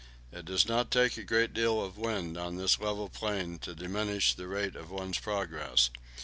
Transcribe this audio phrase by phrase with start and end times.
[0.31, 4.33] It does not take a great deal of wind on this level plain to diminish
[4.33, 5.91] the rate of one's progress.